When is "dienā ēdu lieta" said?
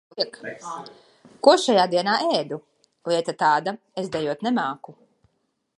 1.91-3.37